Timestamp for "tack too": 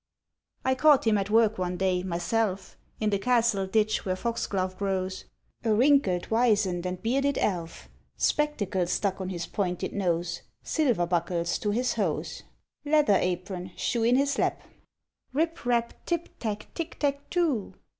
16.97-17.75